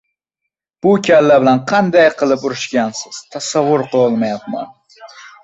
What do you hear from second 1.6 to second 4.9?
qanday kilib urushgansiz, tasavvur qilolmayman!